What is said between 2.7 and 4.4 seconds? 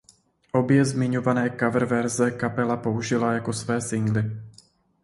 použila jako své singly.